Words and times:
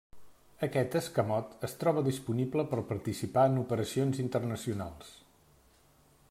Aquest 0.67 0.95
escamot 0.99 1.51
es 1.67 1.75
troba 1.83 2.03
disponible 2.07 2.65
per 2.71 2.81
participar 2.93 3.45
en 3.51 3.61
operacions 3.65 4.23
internacionals. 4.25 5.13